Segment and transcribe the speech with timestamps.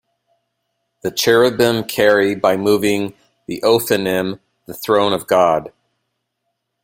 [1.03, 3.13] The cherubim carry, by moving
[3.45, 5.71] the Ophanim, the throne of God.